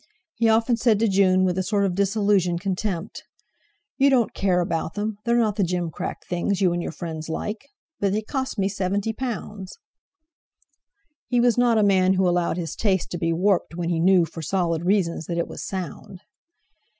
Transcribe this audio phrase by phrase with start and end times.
[0.33, 3.23] He often said to June, with a sort of disillusioned contempt:
[3.99, 5.19] "You don't care about them!
[5.25, 9.13] They're not the gimcrack things you and your friends like, but they cost me seventy
[9.13, 9.77] pounds!"
[11.27, 14.25] He was not a man who allowed his taste to be warped when he knew
[14.25, 16.21] for solid reasons that it was sound.